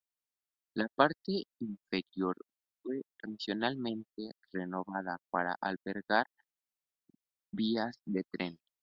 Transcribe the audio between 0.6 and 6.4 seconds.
La parte inferior fue recientemente renovada para albergar